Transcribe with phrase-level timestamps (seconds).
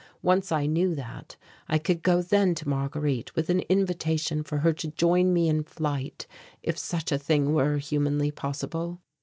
[0.23, 1.37] Once I knew that,
[1.69, 5.61] I could go then to Marguerite with an invitation for her to join me in
[5.61, 6.25] flight
[6.63, 8.99] if such a thing were humanly possible.